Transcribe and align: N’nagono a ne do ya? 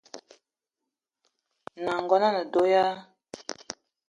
N’nagono 1.81 2.25
a 2.29 2.33
ne 2.33 2.43
do 2.51 2.63
ya? 2.73 2.85